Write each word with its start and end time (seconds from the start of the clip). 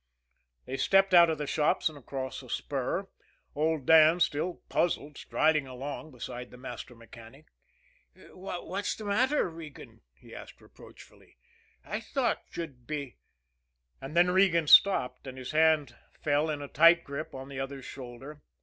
They 0.65 0.77
stepped 0.77 1.13
out 1.13 1.29
of 1.29 1.37
the 1.37 1.45
shops, 1.45 1.87
and 1.87 1.95
across 1.95 2.41
a 2.41 2.49
spur 2.49 3.07
old 3.53 3.85
Dan, 3.85 4.19
still 4.19 4.63
puzzled, 4.67 5.15
striding 5.15 5.67
along 5.67 6.09
beside 6.09 6.49
the 6.49 6.57
master 6.57 6.95
mechanic. 6.95 7.45
"What's 8.33 8.95
the 8.95 9.05
matter, 9.05 9.47
Regan?" 9.47 10.01
he 10.15 10.33
asked 10.33 10.59
reproachfully. 10.59 11.37
"I 11.85 11.99
thought 11.99 12.41
you'd 12.57 12.87
be" 12.87 13.17
And 14.01 14.17
then 14.17 14.31
Regan 14.31 14.65
stopped 14.65 15.27
and 15.27 15.37
his 15.37 15.51
hand 15.51 15.95
fell 16.19 16.49
in 16.49 16.63
a 16.63 16.67
tight 16.67 17.03
grip 17.03 17.35
on 17.35 17.47
the 17.47 17.59
other's 17.59 17.85
shoulder. 17.85 18.41